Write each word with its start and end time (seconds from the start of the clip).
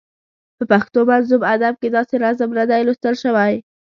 په 0.57 0.63
پښتو 0.71 0.99
منظوم 1.09 1.41
ادب 1.53 1.73
کې 1.81 1.87
داسې 1.95 2.15
نظم 2.25 2.49
نه 2.59 2.63
دی 2.69 2.81
لوستل 2.87 3.15
شوی. 3.23 3.53